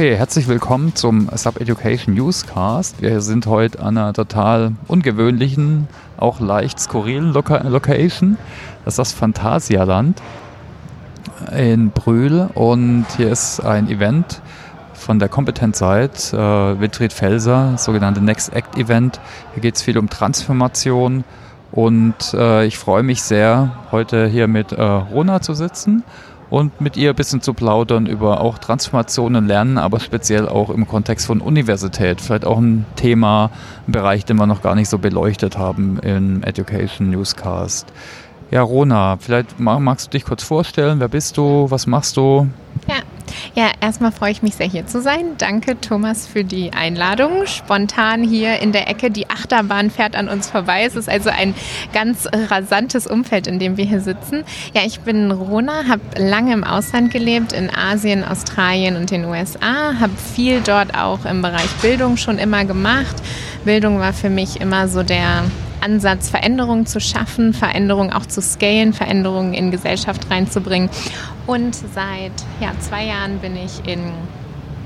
[0.00, 3.02] Okay, herzlich willkommen zum Sub Education Newscast.
[3.02, 8.38] Wir sind heute an einer total ungewöhnlichen, auch leicht skurrilen Loca Location.
[8.86, 10.22] Das ist das Phantasialand
[11.54, 14.40] in Brühl und hier ist ein Event
[14.94, 19.20] von der Kompetenzseite, äh, Wilfried Felser, sogenannte Next Act Event.
[19.52, 21.24] Hier geht es viel um Transformation
[21.72, 26.04] und äh, ich freue mich sehr, heute hier mit äh, Rona zu sitzen
[26.50, 30.86] und mit ihr ein bisschen zu plaudern über auch Transformationen lernen, aber speziell auch im
[30.86, 32.20] Kontext von Universität.
[32.20, 33.50] Vielleicht auch ein Thema,
[33.86, 37.92] ein Bereich, den wir noch gar nicht so beleuchtet haben im Education Newscast.
[38.50, 40.98] Ja, Rona, vielleicht magst du dich kurz vorstellen.
[40.98, 41.70] Wer bist du?
[41.70, 42.48] Was machst du?
[42.88, 42.96] Ja,
[43.54, 45.36] ja, erstmal freue ich mich sehr hier zu sein.
[45.38, 47.46] Danke Thomas für die Einladung.
[47.46, 50.84] Spontan hier in der Ecke, die Achterbahn fährt an uns vorbei.
[50.84, 51.54] Es ist also ein
[51.92, 54.44] ganz rasantes Umfeld, in dem wir hier sitzen.
[54.74, 59.98] Ja, ich bin Rona, habe lange im Ausland gelebt, in Asien, Australien und den USA,
[60.00, 63.16] habe viel dort auch im Bereich Bildung schon immer gemacht.
[63.64, 65.44] Bildung war für mich immer so der
[65.80, 70.90] Ansatz, Veränderungen zu schaffen, Veränderungen auch zu scalen, Veränderungen in Gesellschaft reinzubringen.
[71.50, 73.98] Und seit ja, zwei Jahren bin ich in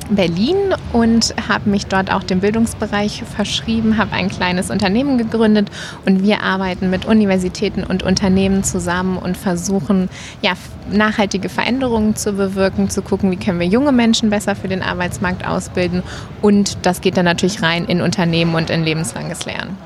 [0.08, 0.56] Berlin
[0.94, 5.68] und habe mich dort auch dem Bildungsbereich verschrieben, habe ein kleines Unternehmen gegründet
[6.06, 10.08] und wir arbeiten mit Universitäten und Unternehmen zusammen und versuchen
[10.40, 10.54] ja,
[10.90, 15.46] nachhaltige Veränderungen zu bewirken, zu gucken, wie können wir junge Menschen besser für den Arbeitsmarkt
[15.46, 16.02] ausbilden
[16.40, 19.76] und das geht dann natürlich rein in Unternehmen und in lebenslanges Lernen.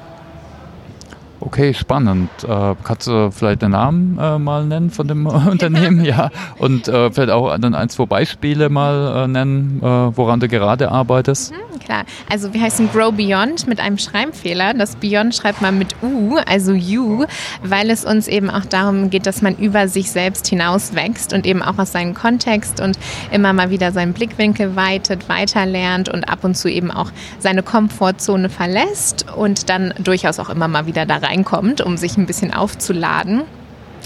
[1.49, 2.29] Okay, spannend.
[2.47, 6.05] Äh, kannst du vielleicht den Namen äh, mal nennen von dem Unternehmen?
[6.05, 6.29] Ja.
[6.59, 10.93] Und äh, vielleicht auch dann ein, zwei Beispiele mal äh, nennen, äh, woran du gerade
[10.93, 11.53] arbeitest?
[11.53, 12.05] Mhm, klar.
[12.31, 14.75] Also wir heißen Grow Beyond mit einem Schreibfehler.
[14.75, 17.25] Das Beyond schreibt man mit U, also You,
[17.63, 21.47] weil es uns eben auch darum geht, dass man über sich selbst hinaus wächst und
[21.47, 22.99] eben auch aus seinem Kontext und
[23.33, 28.51] immer mal wieder seinen Blickwinkel weitet, weiterlernt und ab und zu eben auch seine Komfortzone
[28.51, 32.53] verlässt und dann durchaus auch immer mal wieder da rein reinkommt, um sich ein bisschen
[32.53, 33.43] aufzuladen.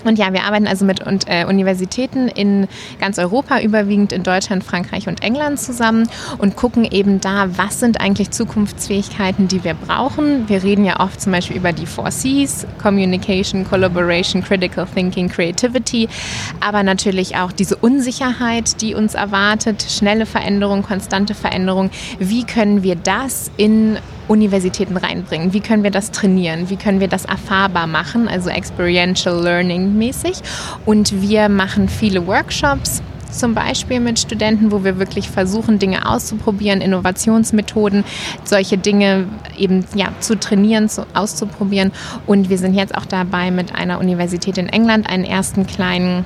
[0.04, 2.66] Und ja, wir arbeiten also mit äh, Universitäten in
[2.98, 8.00] ganz Europa, überwiegend in Deutschland, Frankreich und England zusammen und gucken eben da, was sind
[8.00, 10.48] eigentlich Zukunftsfähigkeiten, die wir brauchen.
[10.48, 16.09] Wir reden ja oft zum Beispiel über die Four Cs, Communication, Collaboration, Critical Thinking, Creativity,
[16.59, 21.91] aber natürlich auch diese Unsicherheit, die uns erwartet, schnelle Veränderung, konstante Veränderung.
[22.19, 23.99] Wie können wir das in
[24.32, 25.53] Universitäten reinbringen?
[25.53, 26.70] Wie können wir das trainieren?
[26.70, 30.38] Wie können wir das erfahrbar machen, also experiential learning mäßig?
[30.87, 36.81] Und wir machen viele Workshops zum Beispiel mit Studenten, wo wir wirklich versuchen, Dinge auszuprobieren,
[36.81, 38.04] Innovationsmethoden,
[38.44, 39.26] solche Dinge
[39.56, 41.93] eben ja, zu trainieren, zu, auszuprobieren.
[42.26, 46.25] Und wir sind jetzt auch dabei, mit einer Universität in England einen ersten kleinen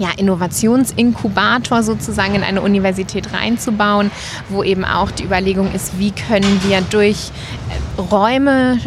[0.00, 4.10] ja, Innovationsinkubator sozusagen in eine Universität reinzubauen,
[4.48, 7.30] wo eben auch die Überlegung ist, wie können wir durch
[7.68, 8.78] äh, Räume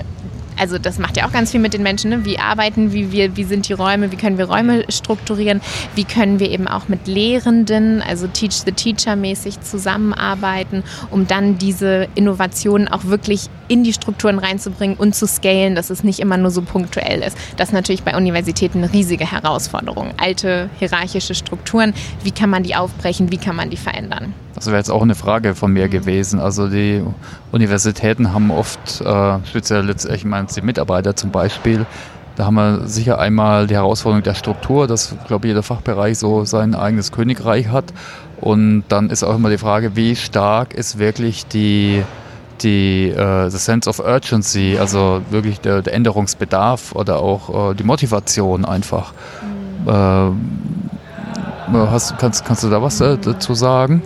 [0.59, 2.09] also das macht ja auch ganz viel mit den Menschen.
[2.09, 2.25] Ne?
[2.25, 5.61] Wie arbeiten wie wir, wie sind die Räume, wie können wir Räume strukturieren,
[5.95, 11.57] wie können wir eben auch mit Lehrenden, also Teach the Teacher mäßig zusammenarbeiten, um dann
[11.57, 16.37] diese Innovationen auch wirklich in die Strukturen reinzubringen und zu scalen, dass es nicht immer
[16.37, 17.37] nur so punktuell ist.
[17.57, 20.13] Das ist natürlich bei Universitäten eine riesige Herausforderung.
[20.17, 21.93] Alte hierarchische Strukturen,
[22.23, 24.33] wie kann man die aufbrechen, wie kann man die verändern?
[24.55, 26.39] Das wäre jetzt auch eine Frage von mir gewesen.
[26.39, 27.03] Also die
[27.51, 31.85] Universitäten haben oft, äh, speziell jetzt, ich meine die Mitarbeiter zum Beispiel,
[32.35, 36.45] da haben wir sicher einmal die Herausforderung der Struktur, dass, glaube ich, jeder Fachbereich so
[36.45, 37.93] sein eigenes Königreich hat.
[38.41, 42.03] Und dann ist auch immer die Frage, wie stark ist wirklich die,
[42.61, 47.83] die äh, the sense of urgency, also wirklich der, der Änderungsbedarf oder auch äh, die
[47.83, 49.13] Motivation einfach.
[49.85, 49.89] Mhm.
[49.89, 54.01] Äh, hast, kannst, kannst du da was äh, dazu sagen?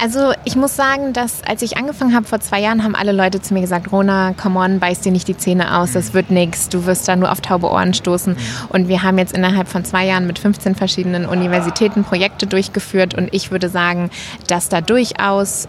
[0.00, 3.42] Also ich muss sagen, dass als ich angefangen habe vor zwei Jahren, haben alle Leute
[3.42, 6.68] zu mir gesagt, Rona, come on, beiß dir nicht die Zähne aus, das wird nichts,
[6.68, 8.36] du wirst da nur auf taube Ohren stoßen.
[8.68, 13.34] Und wir haben jetzt innerhalb von zwei Jahren mit 15 verschiedenen Universitäten Projekte durchgeführt und
[13.34, 14.10] ich würde sagen,
[14.46, 15.68] dass da durchaus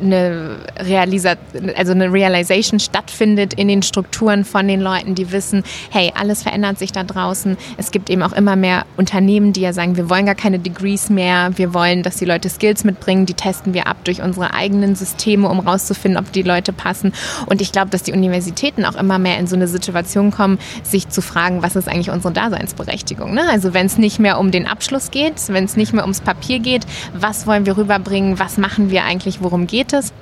[0.00, 1.34] eine, Realisa
[1.76, 6.78] also eine Realization stattfindet in den Strukturen von den Leuten, die wissen, hey, alles verändert
[6.78, 7.56] sich da draußen.
[7.76, 11.10] Es gibt eben auch immer mehr Unternehmen, die ja sagen, wir wollen gar keine Degrees
[11.10, 14.94] mehr, wir wollen, dass die Leute Skills mitbringen, die testen wir ab durch unsere eigenen
[14.94, 17.12] Systeme, um rauszufinden, ob die Leute passen.
[17.46, 21.08] Und ich glaube, dass die Universitäten auch immer mehr in so eine Situation kommen, sich
[21.08, 23.34] zu fragen, was ist eigentlich unsere Daseinsberechtigung?
[23.34, 23.42] Ne?
[23.50, 26.58] Also wenn es nicht mehr um den Abschluss geht, wenn es nicht mehr ums Papier
[26.58, 30.12] geht, was wollen wir rüberbringen, was machen wir eigentlich, worum geht es?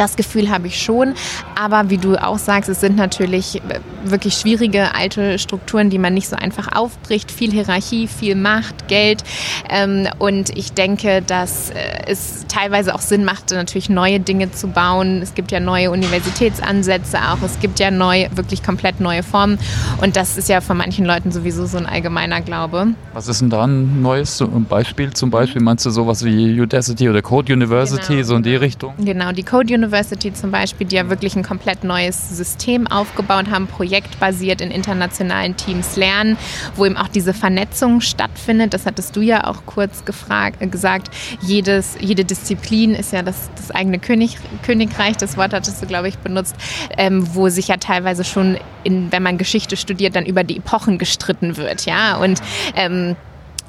[0.00, 1.12] Das Gefühl habe ich schon.
[1.54, 6.14] Aber wie du auch sagst, es sind natürlich äh, wirklich schwierige alte Strukturen, die man
[6.14, 7.30] nicht so einfach aufbricht.
[7.30, 9.22] Viel Hierarchie, viel Macht, Geld.
[9.68, 11.74] Ähm, und ich denke, dass äh,
[12.06, 15.20] es teilweise auch Sinn macht, natürlich neue Dinge zu bauen.
[15.20, 17.42] Es gibt ja neue Universitätsansätze auch.
[17.44, 19.58] Es gibt ja neu, wirklich komplett neue Formen.
[20.00, 22.94] Und das ist ja von manchen Leuten sowieso so ein allgemeiner Glaube.
[23.12, 25.12] Was ist denn da ein neues Beispiel?
[25.12, 28.26] Zum Beispiel meinst du sowas wie Udacity oder Code University, genau.
[28.26, 28.94] so in die Richtung?
[28.96, 29.89] Genau, die Code University
[30.34, 35.96] zum Beispiel, die ja wirklich ein komplett neues System aufgebaut haben, projektbasiert in internationalen Teams
[35.96, 36.36] lernen,
[36.76, 38.74] wo eben auch diese Vernetzung stattfindet.
[38.74, 41.10] Das hattest du ja auch kurz gefragt, äh, gesagt.
[41.42, 46.08] Jedes, jede Disziplin ist ja das, das eigene König, Königreich, das Wort hattest du, glaube
[46.08, 46.54] ich, benutzt,
[46.96, 50.98] ähm, wo sich ja teilweise schon, in, wenn man Geschichte studiert, dann über die Epochen
[50.98, 51.86] gestritten wird.
[51.86, 52.16] Ja?
[52.16, 52.40] Und
[52.74, 53.16] ähm,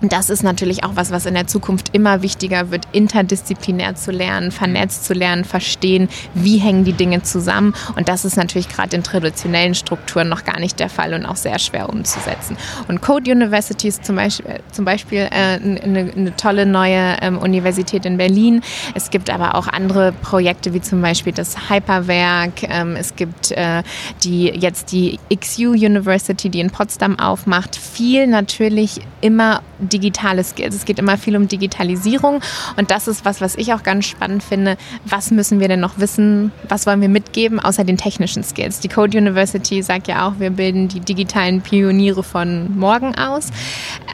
[0.02, 4.52] das ist natürlich auch was, was in der Zukunft immer wichtiger wird, interdisziplinär zu lernen,
[4.52, 7.74] vernetzt zu lernen, verstehen, wie hängen die Dinge zusammen.
[7.96, 11.36] Und das ist natürlich gerade in traditionellen Strukturen noch gar nicht der Fall und auch
[11.36, 12.58] sehr schwer umzusetzen.
[12.88, 17.38] Und Code University ist zum Beispiel, äh, zum Beispiel äh, eine, eine, tolle neue ähm,
[17.38, 18.62] Universität in Berlin.
[18.96, 22.64] Es gibt aber auch andere Projekte, wie zum Beispiel das Hyperwerk.
[22.64, 23.84] Ähm, es gibt äh,
[24.24, 27.76] die, jetzt die XU University, die in Potsdam aufmacht.
[27.76, 30.76] Viel natürlich immer digitale Skills.
[30.76, 32.42] Es geht immer viel um Digitalisierung
[32.78, 34.78] und das ist was, was ich auch ganz spannend finde.
[35.06, 36.52] Was müssen wir denn noch wissen?
[36.68, 38.80] Was wollen wir mitgeben außer den technischen Skills?
[38.80, 43.50] Die Code University sagt ja auch, wir bilden die digitalen Pioniere von morgen aus.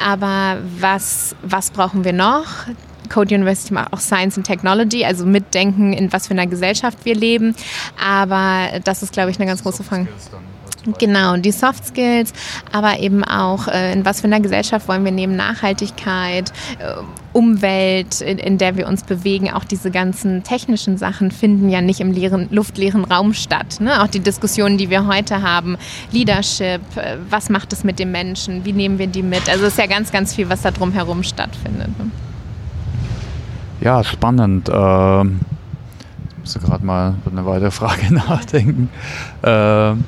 [0.06, 2.46] Aber was, was brauchen wir noch?
[3.10, 7.16] Code University macht auch Science and Technology, also mitdenken, in was für einer Gesellschaft wir
[7.16, 7.56] leben.
[8.04, 10.08] Aber das ist, glaube ich, eine ganz große Frage.
[11.00, 12.32] Genau, die Soft Skills,
[12.72, 16.94] aber eben auch, äh, in was für einer Gesellschaft wollen wir neben Nachhaltigkeit, äh,
[17.34, 22.00] Umwelt, in, in, der wir uns bewegen, auch diese ganzen technischen Sachen finden ja nicht
[22.00, 23.80] im leeren, luftleeren Raum statt.
[23.80, 24.02] Ne?
[24.02, 25.78] Auch die Diskussionen, die wir heute haben,
[26.12, 29.50] Leadership, äh, was macht es mit den Menschen, wie nehmen wir die mit?
[29.50, 31.90] Also es ist ja ganz, ganz viel, was da drumherum stattfindet.
[32.00, 32.10] Ne?
[33.82, 34.70] Ja, spannend.
[34.74, 35.42] Ähm,
[36.44, 38.90] ich muss gerade mal eine weitere Frage nachdenken.
[39.44, 40.06] Ähm,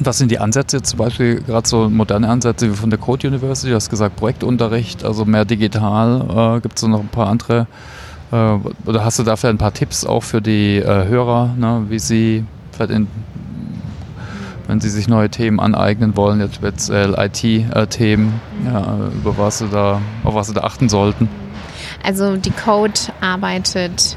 [0.00, 3.68] was sind die Ansätze, zum Beispiel gerade so moderne Ansätze wie von der Code University?
[3.68, 6.56] Du hast gesagt Projektunterricht, also mehr digital.
[6.56, 7.66] Äh, Gibt es noch ein paar andere?
[8.32, 11.98] Äh, oder hast du dafür ein paar Tipps auch für die äh, Hörer, ne, wie
[11.98, 12.44] sie
[12.88, 13.06] in,
[14.66, 20.00] wenn sie sich neue Themen aneignen wollen, jetzt speziell IT-Themen, ja, über was sie da,
[20.24, 21.28] auf was sie da achten sollten?
[22.02, 24.16] Also die Code arbeitet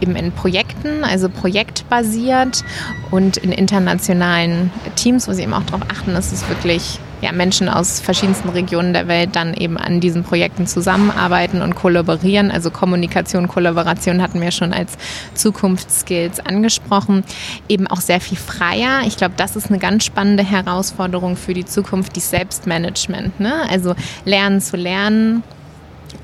[0.00, 2.64] eben in Projekten, also projektbasiert
[3.10, 7.68] und in internationalen Teams, wo sie eben auch darauf achten, dass es wirklich ja, Menschen
[7.68, 12.50] aus verschiedensten Regionen der Welt dann eben an diesen Projekten zusammenarbeiten und kollaborieren.
[12.50, 14.96] Also Kommunikation, Kollaboration hatten wir schon als
[15.34, 17.24] Zukunftsskills angesprochen.
[17.68, 19.02] Eben auch sehr viel freier.
[19.06, 23.38] Ich glaube, das ist eine ganz spannende Herausforderung für die Zukunft, die Selbstmanagement.
[23.38, 23.52] Ne?
[23.70, 23.94] Also
[24.24, 25.42] lernen zu lernen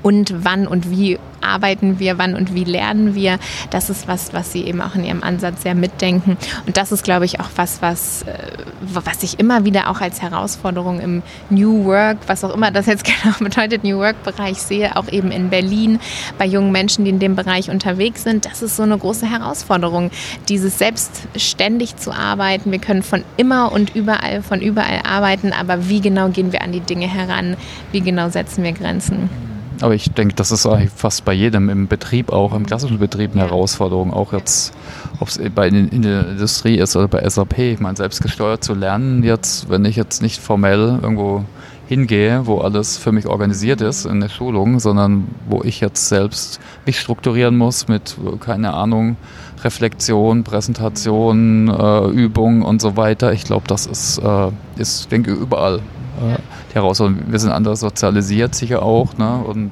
[0.07, 3.39] und wann und wie arbeiten wir, wann und wie lernen wir.
[3.71, 6.37] Das ist was, was Sie eben auch in Ihrem Ansatz sehr mitdenken.
[6.65, 8.33] Und das ist, glaube ich, auch was, was, äh,
[8.81, 13.03] was ich immer wieder auch als Herausforderung im New Work, was auch immer das jetzt
[13.23, 15.99] genau bedeutet, New Work-Bereich sehe, auch eben in Berlin
[16.37, 18.45] bei jungen Menschen, die in dem Bereich unterwegs sind.
[18.45, 20.09] Das ist so eine große Herausforderung,
[20.47, 22.71] dieses selbstständig zu arbeiten.
[22.71, 26.71] Wir können von immer und überall, von überall arbeiten, aber wie genau gehen wir an
[26.71, 27.57] die Dinge heran?
[27.91, 29.56] Wie genau setzen wir Grenzen?
[29.81, 33.33] Aber ich denke, das ist eigentlich fast bei jedem im Betrieb auch, im klassischen Betrieb
[33.33, 34.11] eine Herausforderung.
[34.11, 34.73] Auch jetzt,
[35.19, 37.59] ob es bei in der Industrie ist oder bei SAP.
[37.59, 41.45] Ich meine, selbst gesteuert zu lernen jetzt, wenn ich jetzt nicht formell irgendwo
[41.87, 46.59] hingehe, wo alles für mich organisiert ist in der Schulung, sondern wo ich jetzt selbst
[46.85, 49.15] mich strukturieren muss mit, keine Ahnung,
[49.63, 53.31] Reflexion, Präsentation, äh, Übung und so weiter.
[53.31, 55.79] Ich glaube, das ist, äh, ist, denke überall
[56.17, 56.37] äh,
[56.71, 57.23] die Herausforderung.
[57.27, 59.17] Wir sind anders sozialisiert sicher auch.
[59.17, 59.37] Ne?
[59.37, 59.71] Und,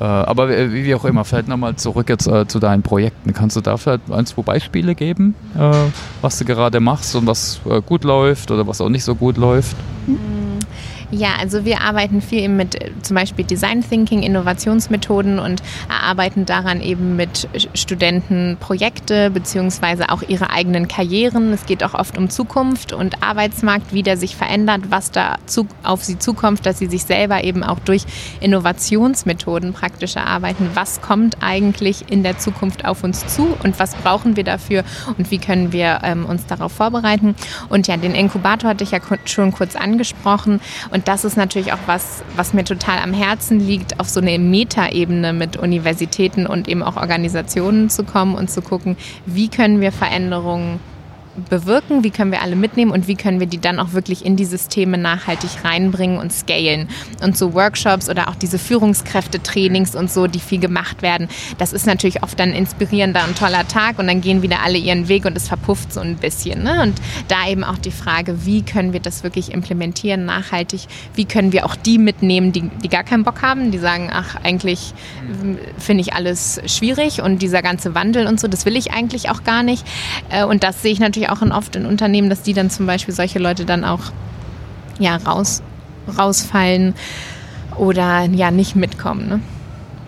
[0.00, 3.32] äh, aber wie, wie, auch immer, vielleicht nochmal zurück jetzt äh, zu deinen Projekten.
[3.32, 5.72] Kannst du da vielleicht ein, zwei Beispiele geben, äh,
[6.20, 9.36] was du gerade machst und was äh, gut läuft oder was auch nicht so gut
[9.36, 9.76] läuft?
[10.06, 10.47] Mhm.
[11.10, 16.44] Ja, also wir arbeiten viel eben mit äh, zum Beispiel Design Thinking, Innovationsmethoden und erarbeiten
[16.44, 21.52] daran eben mit Studenten Projekte beziehungsweise auch ihre eigenen Karrieren.
[21.54, 25.36] Es geht auch oft um Zukunft und Arbeitsmarkt, wie der sich verändert, was da
[25.82, 28.04] auf sie zukommt, dass sie sich selber eben auch durch
[28.40, 30.70] Innovationsmethoden praktisch erarbeiten.
[30.74, 34.84] Was kommt eigentlich in der Zukunft auf uns zu und was brauchen wir dafür
[35.16, 37.34] und wie können wir ähm, uns darauf vorbereiten?
[37.70, 40.60] Und ja, den Inkubator hatte ich ja schon kurz angesprochen.
[40.90, 44.18] Und Und das ist natürlich auch was, was mir total am Herzen liegt, auf so
[44.18, 49.80] eine Metaebene mit Universitäten und eben auch Organisationen zu kommen und zu gucken, wie können
[49.80, 50.80] wir Veränderungen
[51.38, 54.36] bewirken, wie können wir alle mitnehmen und wie können wir die dann auch wirklich in
[54.36, 56.88] die Systeme nachhaltig reinbringen und scalen.
[57.22, 61.28] Und so Workshops oder auch diese Führungskräfte-Trainings und so, die viel gemacht werden,
[61.58, 65.08] das ist natürlich oft ein inspirierender und toller Tag und dann gehen wieder alle ihren
[65.08, 66.62] Weg und es verpufft so ein bisschen.
[66.62, 66.82] Ne?
[66.82, 71.52] Und da eben auch die Frage, wie können wir das wirklich implementieren, nachhaltig, wie können
[71.52, 74.94] wir auch die mitnehmen, die, die gar keinen Bock haben, die sagen, ach, eigentlich
[75.78, 79.44] finde ich alles schwierig und dieser ganze Wandel und so, das will ich eigentlich auch
[79.44, 79.84] gar nicht.
[80.30, 82.86] Äh, und das sehe ich natürlich auch in oft in Unternehmen, dass die dann zum
[82.86, 84.00] Beispiel solche Leute dann auch
[84.98, 85.62] ja, raus,
[86.18, 86.94] rausfallen
[87.76, 89.28] oder ja nicht mitkommen.
[89.28, 89.40] Ne?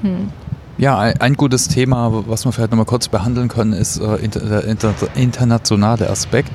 [0.02, 0.30] Hm.
[0.78, 4.94] Ja, ein gutes Thema, was wir vielleicht nochmal kurz behandeln können, ist äh, der inter
[5.14, 6.52] internationale Aspekt.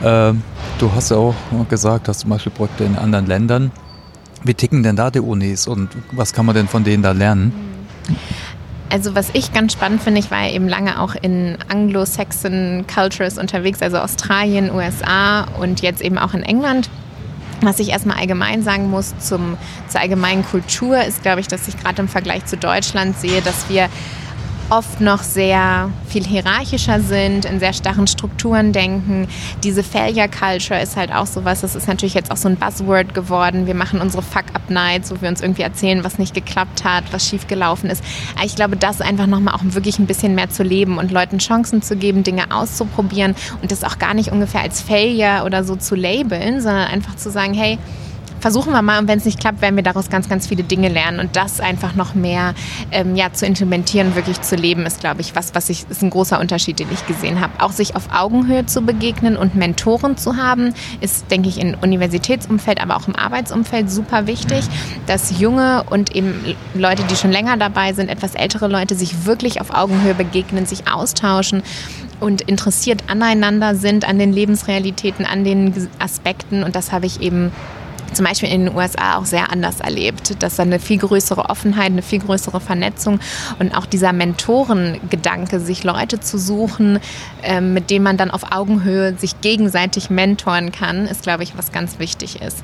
[0.00, 0.06] Mhm.
[0.06, 0.34] Äh,
[0.78, 1.34] du hast ja auch
[1.68, 3.70] gesagt, dass zum Beispiel Projekte in anderen Ländern.
[4.42, 7.52] Wie ticken denn da die Unis und was kann man denn von denen da lernen?
[8.08, 8.16] Mhm.
[8.90, 13.36] Also was ich ganz spannend finde, ich war ja eben lange auch in Anglo-Saxon Cultures
[13.36, 16.88] unterwegs, also Australien, USA und jetzt eben auch in England.
[17.60, 21.76] Was ich erstmal allgemein sagen muss zum, zur allgemeinen Kultur ist, glaube ich, dass ich
[21.76, 23.88] gerade im Vergleich zu Deutschland sehe, dass wir
[24.70, 29.26] oft noch sehr viel hierarchischer sind, in sehr starren Strukturen denken.
[29.62, 33.14] Diese Failure Culture ist halt auch sowas, das ist natürlich jetzt auch so ein Buzzword
[33.14, 33.66] geworden.
[33.66, 37.88] Wir machen unsere Fuck-Up-Nights, wo wir uns irgendwie erzählen, was nicht geklappt hat, was schiefgelaufen
[37.88, 38.04] ist.
[38.44, 41.82] Ich glaube, das einfach nochmal auch wirklich ein bisschen mehr zu leben und Leuten Chancen
[41.82, 45.94] zu geben, Dinge auszuprobieren und das auch gar nicht ungefähr als Failure oder so zu
[45.94, 47.78] labeln, sondern einfach zu sagen, hey,
[48.40, 50.88] versuchen wir mal und wenn es nicht klappt, werden wir daraus ganz, ganz viele Dinge
[50.88, 52.54] lernen und das einfach noch mehr
[52.90, 56.10] ähm, ja, zu implementieren, wirklich zu leben, ist, glaube ich, was, was ich, ist ein
[56.10, 57.52] großer Unterschied, den ich gesehen habe.
[57.62, 62.80] Auch sich auf Augenhöhe zu begegnen und Mentoren zu haben, ist, denke ich, im Universitätsumfeld,
[62.80, 64.64] aber auch im Arbeitsumfeld super wichtig,
[65.06, 69.60] dass junge und eben Leute, die schon länger dabei sind, etwas ältere Leute sich wirklich
[69.60, 71.62] auf Augenhöhe begegnen, sich austauschen
[72.20, 76.62] und interessiert aneinander sind, an den Lebensrealitäten, an den Aspekten.
[76.62, 77.52] Und das habe ich eben
[78.14, 80.42] zum Beispiel in den USA auch sehr anders erlebt.
[80.42, 83.20] Dass da eine viel größere Offenheit, eine viel größere Vernetzung
[83.58, 87.00] und auch dieser Mentorengedanke, sich Leute zu suchen,
[87.42, 91.72] ähm, mit denen man dann auf Augenhöhe sich gegenseitig mentoren kann, ist, glaube ich, was
[91.72, 92.62] ganz wichtig ist.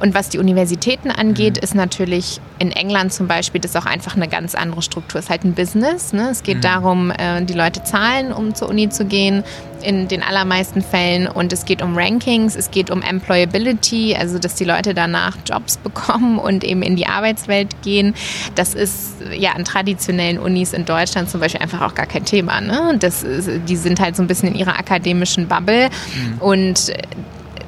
[0.00, 1.62] Und was die Universitäten angeht, mhm.
[1.62, 5.18] ist natürlich in England zum Beispiel das auch einfach eine ganz andere Struktur.
[5.18, 6.12] Es ist halt ein Business.
[6.12, 6.28] Ne?
[6.30, 6.62] Es geht mhm.
[6.62, 9.44] darum, äh, die Leute zahlen, um zur Uni zu gehen
[9.82, 11.28] in den allermeisten Fällen.
[11.28, 15.76] Und es geht um Rankings, es geht um Employability, also dass die Leute danach Jobs
[15.76, 18.14] bekommen und eben in die Arbeitswelt gehen.
[18.54, 22.60] Das ist ja an traditionellen Unis in Deutschland zum Beispiel einfach auch gar kein Thema.
[22.60, 22.96] Ne?
[22.98, 26.38] Das ist, die sind halt so ein bisschen in ihrer akademischen Bubble mhm.
[26.40, 26.92] und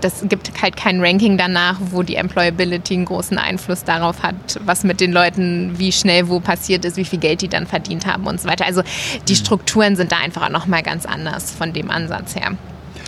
[0.00, 4.84] das gibt halt kein Ranking danach, wo die Employability einen großen Einfluss darauf hat, was
[4.84, 8.26] mit den Leuten, wie schnell wo passiert ist, wie viel Geld die dann verdient haben
[8.26, 8.66] und so weiter.
[8.66, 8.82] Also
[9.28, 9.36] die mhm.
[9.36, 12.52] Strukturen sind da einfach auch nochmal ganz anders von dem Ansatz her.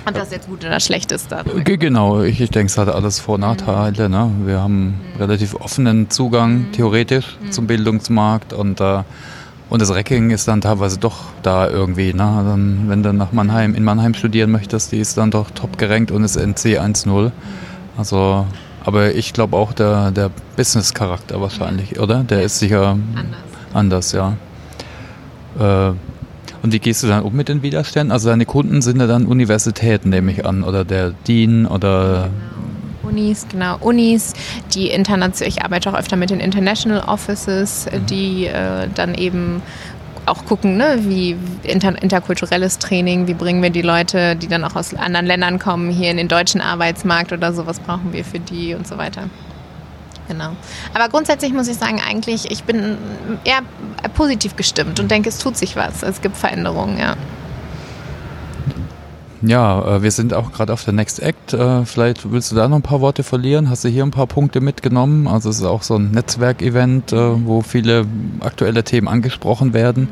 [0.04, 1.30] Ob das jetzt gut oder schlecht ist.
[1.30, 1.44] Da.
[1.64, 4.08] Genau, ich, ich denke, es hat alles Vor- und Nachteile.
[4.08, 4.30] Ne?
[4.44, 5.20] Wir haben mhm.
[5.20, 6.72] relativ offenen Zugang mhm.
[6.72, 7.52] theoretisch mhm.
[7.52, 9.02] zum Bildungsmarkt und äh,
[9.72, 12.12] und das Ranking ist dann teilweise doch da irgendwie.
[12.12, 12.18] Ne?
[12.18, 16.10] Dann, wenn du nach Mannheim, in Mannheim studieren möchtest, die ist dann doch top gerankt
[16.10, 17.30] und ist NC 1.0.
[17.96, 18.44] Also,
[18.84, 22.22] aber ich glaube auch der, der Business-Charakter wahrscheinlich, oder?
[22.22, 23.32] Der ist sicher anders,
[23.72, 24.36] anders ja.
[25.58, 25.94] Äh,
[26.62, 28.12] und wie gehst du dann um mit den Widerständen?
[28.12, 32.28] Also deine Kunden sind ja dann Universitäten, nehme ich an, oder der Dean oder
[33.12, 34.32] Unis, genau, Unis,
[34.74, 38.06] die international, ich arbeite auch öfter mit den International Offices, mhm.
[38.06, 39.62] die äh, dann eben
[40.24, 44.76] auch gucken, ne, wie inter interkulturelles Training, wie bringen wir die Leute, die dann auch
[44.76, 48.38] aus anderen Ländern kommen, hier in den deutschen Arbeitsmarkt oder so, was brauchen wir für
[48.38, 49.24] die und so weiter.
[50.28, 50.50] Genau.
[50.94, 52.96] Aber grundsätzlich muss ich sagen, eigentlich, ich bin
[53.44, 53.60] eher
[54.14, 56.02] positiv gestimmt und denke, es tut sich was.
[56.02, 57.16] Es gibt Veränderungen, ja.
[59.42, 61.52] Ja, äh, wir sind auch gerade auf der Next Act.
[61.52, 63.68] Äh, vielleicht willst du da noch ein paar Worte verlieren?
[63.68, 65.26] Hast du hier ein paar Punkte mitgenommen?
[65.26, 68.06] Also es ist auch so ein Netzwerkevent, äh, wo viele
[68.40, 70.08] aktuelle Themen angesprochen werden.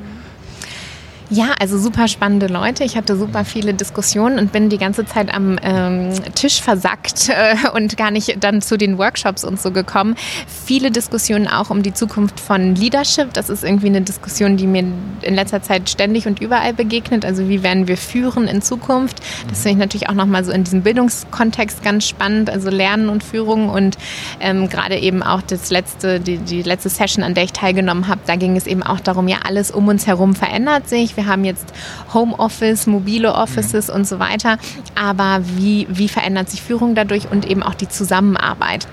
[1.32, 2.82] Ja, also super spannende Leute.
[2.82, 7.54] Ich hatte super viele Diskussionen und bin die ganze Zeit am ähm, Tisch versackt äh,
[7.72, 10.16] und gar nicht dann zu den Workshops und so gekommen.
[10.64, 13.32] Viele Diskussionen auch um die Zukunft von Leadership.
[13.32, 14.82] Das ist irgendwie eine Diskussion, die mir
[15.22, 17.24] in letzter Zeit ständig und überall begegnet.
[17.24, 19.20] Also wie werden wir führen in Zukunft?
[19.48, 22.50] Das finde ich natürlich auch nochmal so in diesem Bildungskontext ganz spannend.
[22.50, 23.98] Also Lernen und Führung und
[24.40, 28.20] ähm, gerade eben auch das letzte, die, die letzte Session, an der ich teilgenommen habe,
[28.26, 31.44] da ging es eben auch darum, ja, alles um uns herum verändert sich wir haben
[31.44, 31.66] jetzt
[32.14, 33.94] Homeoffice, mobile Offices mhm.
[33.94, 34.56] und so weiter.
[34.94, 38.86] Aber wie, wie verändert sich Führung dadurch und eben auch die Zusammenarbeit?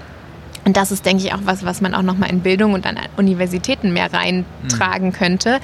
[0.67, 2.99] Und das ist, denke ich, auch was, was man auch nochmal in Bildung und an
[3.15, 5.13] Universitäten mehr reintragen mhm.
[5.13, 5.59] könnte.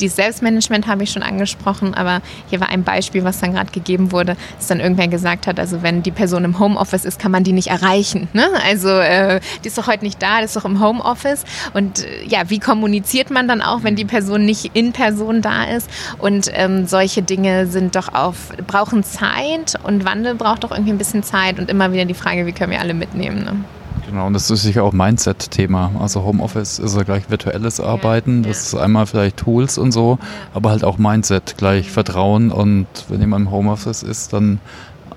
[0.00, 4.10] Die Selbstmanagement habe ich schon angesprochen, aber hier war ein Beispiel, was dann gerade gegeben
[4.10, 7.44] wurde, dass dann irgendwer gesagt hat, also wenn die Person im Homeoffice ist, kann man
[7.44, 8.26] die nicht erreichen.
[8.32, 8.48] Ne?
[8.66, 11.44] Also äh, die ist doch heute nicht da, die ist doch im Homeoffice.
[11.72, 15.66] Und äh, ja, wie kommuniziert man dann auch, wenn die Person nicht in Person da
[15.66, 15.88] ist?
[16.18, 20.98] Und ähm, solche Dinge sind doch auf, brauchen Zeit und Wandel braucht doch irgendwie ein
[20.98, 23.44] bisschen Zeit und immer wieder die Frage, wie können wir alle mitnehmen.
[23.44, 23.64] Ne?
[24.08, 25.92] Genau, und das ist sicher auch Mindset-Thema.
[26.00, 30.18] Also Homeoffice ist ja gleich virtuelles Arbeiten, das ist einmal vielleicht Tools und so,
[30.54, 34.60] aber halt auch Mindset, gleich Vertrauen und wenn jemand im Homeoffice ist, dann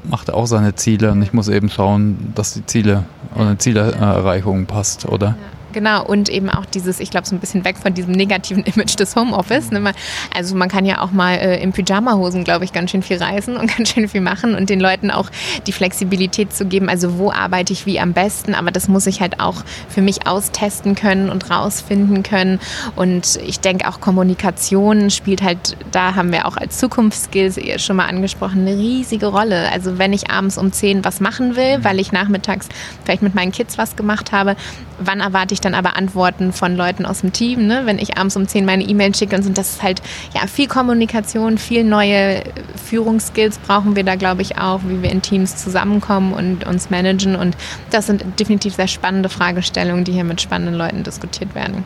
[0.03, 3.05] macht er auch seine Ziele und ich muss eben schauen, dass die Ziele
[3.35, 5.27] oder Zielerreichung passt, oder?
[5.27, 5.35] Ja.
[5.71, 8.99] Genau, und eben auch dieses, ich glaube, so ein bisschen weg von diesem negativen Image
[8.99, 9.71] des Homeoffice.
[9.71, 9.93] Ne?
[10.35, 13.57] Also man kann ja auch mal äh, in Pyjama-Hosen, glaube ich, ganz schön viel reisen
[13.57, 15.29] und ganz schön viel machen und den Leuten auch
[15.67, 19.21] die Flexibilität zu geben, also wo arbeite ich wie am besten, aber das muss ich
[19.21, 22.59] halt auch für mich austesten können und rausfinden können.
[22.95, 28.07] Und ich denke auch Kommunikation spielt halt, da haben wir auch als Zukunftsskills schon mal
[28.07, 29.71] angesprochen, eine riesige Rolle.
[29.71, 32.67] Also wenn ich abends um 10 was machen will, weil ich nachmittags
[33.03, 34.55] vielleicht mit meinen Kids was gemacht habe,
[34.99, 37.83] wann erwarte ich dann aber Antworten von Leuten aus dem Team, ne?
[37.85, 40.01] wenn ich abends um 10 meine E-Mail schicke und das ist halt
[40.33, 42.43] ja viel Kommunikation, viel neue
[42.83, 47.35] Führungsskills brauchen wir da glaube ich auch, wie wir in Teams zusammenkommen und uns managen
[47.35, 47.55] und
[47.89, 51.85] das sind definitiv sehr spannende Fragestellungen, die hier mit spannenden Leuten diskutiert werden.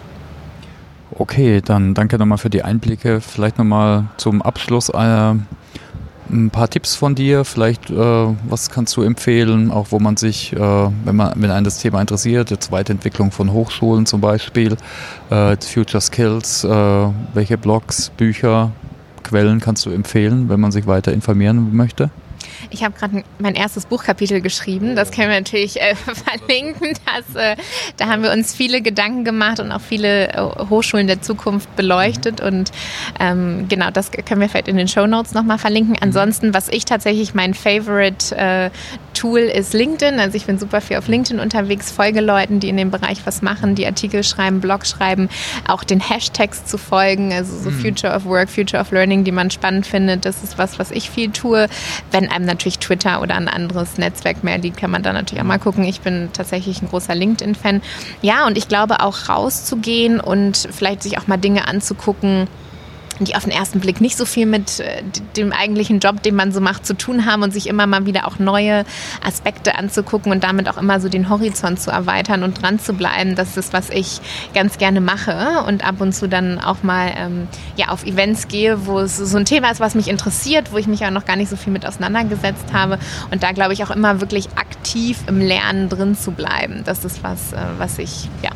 [1.11, 3.21] Okay, dann danke nochmal für die Einblicke.
[3.21, 5.33] Vielleicht nochmal zum Abschluss äh,
[6.29, 10.53] ein paar Tipps von dir, vielleicht äh, was kannst du empfehlen, auch wo man sich,
[10.53, 14.77] äh, wenn man wenn einen das Thema interessiert, jetzt Weiterentwicklung von Hochschulen zum Beispiel,
[15.29, 18.71] äh, Future Skills, äh, welche Blogs, Bücher,
[19.23, 22.09] Quellen kannst du empfehlen, wenn man sich weiter informieren möchte?
[22.69, 24.95] Ich habe gerade mein erstes Buchkapitel geschrieben.
[24.95, 25.95] Das können wir natürlich äh,
[26.37, 26.93] verlinken.
[27.05, 27.55] Das, äh,
[27.97, 32.41] da haben wir uns viele Gedanken gemacht und auch viele äh, Hochschulen der Zukunft beleuchtet.
[32.41, 32.71] Und
[33.19, 35.93] ähm, genau, das können wir vielleicht in den Show Notes nochmal verlinken.
[35.93, 36.03] Mhm.
[36.03, 38.69] Ansonsten, was ich tatsächlich mein Favorite äh,
[39.15, 40.19] Tool ist LinkedIn.
[40.19, 43.41] Also ich bin super viel auf LinkedIn unterwegs, folge Leuten, die in dem Bereich was
[43.41, 45.29] machen, die Artikel schreiben, Blog schreiben,
[45.67, 47.79] auch den Hashtags zu folgen, also so mhm.
[47.79, 50.25] Future of Work, Future of Learning, die man spannend findet.
[50.25, 51.67] Das ist was, was ich viel tue.
[52.11, 55.47] Wenn einem natürlich Twitter oder ein anderes Netzwerk mehr liegt, kann man da natürlich auch
[55.47, 55.85] mal gucken.
[55.85, 57.81] Ich bin tatsächlich ein großer LinkedIn-Fan.
[58.21, 62.47] Ja, und ich glaube auch rauszugehen und vielleicht sich auch mal Dinge anzugucken,
[63.19, 65.03] die auf den ersten Blick nicht so viel mit äh,
[65.37, 68.27] dem eigentlichen Job, den man so macht, zu tun haben und sich immer mal wieder
[68.27, 68.83] auch neue
[69.25, 73.35] Aspekte anzugucken und damit auch immer so den Horizont zu erweitern und dran zu bleiben.
[73.35, 74.19] Das ist, was ich
[74.53, 77.47] ganz gerne mache und ab und zu dann auch mal ähm,
[77.77, 80.87] ja, auf Events gehe, wo es so ein Thema ist, was mich interessiert, wo ich
[80.87, 82.99] mich auch noch gar nicht so viel mit auseinandergesetzt habe
[83.31, 86.81] und da glaube ich auch immer wirklich aktiv im Lernen drin zu bleiben.
[86.85, 88.51] Das ist was, äh, was ich ja,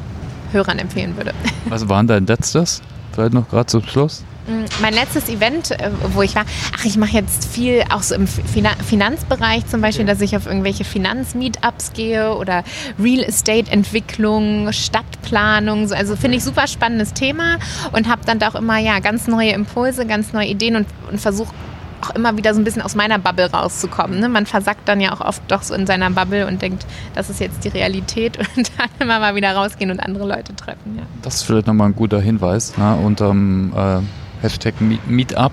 [0.52, 1.34] Hörern empfehlen würde.
[1.68, 2.82] Was war dein letztes?
[3.14, 4.24] Vielleicht noch gerade zum Schluss?
[4.50, 6.46] Mm, mein letztes Event, äh, wo ich war,
[6.78, 10.84] ach, ich mache jetzt viel auch so im Finanzbereich zum Beispiel, dass ich auf irgendwelche
[10.84, 12.64] Finanzmeetups gehe oder
[13.02, 15.92] Real Estate Entwicklung, Stadtplanung.
[15.94, 17.58] Also finde ich super spannendes Thema
[17.92, 21.22] und habe dann da auch immer ja ganz neue Impulse, ganz neue Ideen und, und
[21.22, 21.54] versuche
[22.02, 24.20] auch immer wieder so ein bisschen aus meiner Bubble rauszukommen.
[24.20, 24.30] Ne?
[24.30, 27.40] Man versackt dann ja auch oft doch so in seiner Bubble und denkt, das ist
[27.40, 30.98] jetzt die Realität und dann immer mal wieder rausgehen und andere Leute treffen.
[30.98, 31.04] Ja.
[31.22, 32.78] Das ist vielleicht nochmal ein guter Hinweis.
[32.78, 32.96] Ne?
[32.96, 34.00] Unterm äh,
[34.42, 34.76] Hashtag
[35.08, 35.52] Meetup.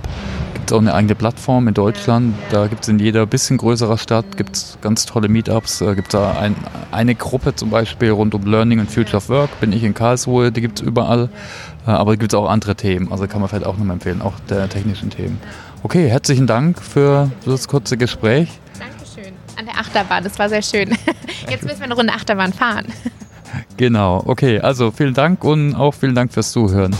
[0.55, 2.35] Gibt es auch eine eigene Plattform in Deutschland.
[2.51, 5.81] Da gibt es in jeder bisschen größerer Stadt gibt's ganz tolle Meetups.
[5.81, 6.57] Äh, gibt da ein,
[6.91, 9.61] eine Gruppe zum Beispiel rund um Learning and Future of Work.
[9.61, 11.29] Bin ich in Karlsruhe, die gibt es überall.
[11.87, 13.13] Äh, aber gibt es auch andere Themen.
[13.13, 15.41] Also kann man vielleicht auch nochmal empfehlen, auch der technischen Themen.
[15.83, 18.49] Okay, herzlichen Dank für das kurze Gespräch.
[18.79, 19.35] Dankeschön.
[19.57, 20.91] An der Achterbahn, das war sehr schön.
[21.49, 22.87] Jetzt müssen wir eine Runde Achterbahn fahren.
[23.77, 26.95] Genau, okay, also vielen Dank und auch vielen Dank fürs Zuhören.